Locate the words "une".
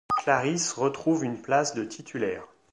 1.25-1.39